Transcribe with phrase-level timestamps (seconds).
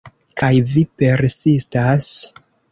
[0.41, 2.11] Kaj vi persistas?